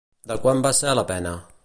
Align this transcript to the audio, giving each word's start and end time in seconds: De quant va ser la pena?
De 0.31 0.37
quant 0.45 0.63
va 0.67 0.71
ser 0.79 0.95
la 1.01 1.05
pena? 1.13 1.35